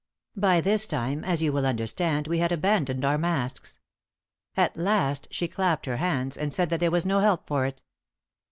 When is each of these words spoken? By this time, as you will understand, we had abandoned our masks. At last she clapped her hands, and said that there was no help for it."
By 0.35 0.61
this 0.61 0.87
time, 0.87 1.23
as 1.23 1.43
you 1.43 1.53
will 1.53 1.63
understand, 1.63 2.25
we 2.27 2.39
had 2.39 2.51
abandoned 2.51 3.05
our 3.05 3.19
masks. 3.19 3.77
At 4.57 4.75
last 4.75 5.27
she 5.29 5.47
clapped 5.47 5.85
her 5.85 5.97
hands, 5.97 6.35
and 6.35 6.51
said 6.51 6.71
that 6.71 6.79
there 6.79 6.89
was 6.89 7.05
no 7.05 7.19
help 7.19 7.45
for 7.47 7.67
it." 7.67 7.83